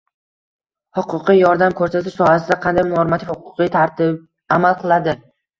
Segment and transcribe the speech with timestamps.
[0.99, 5.17] huquqiy yordam ko‘rsatish sohasida qanday normativ-huquqiy tartib amal qiladi?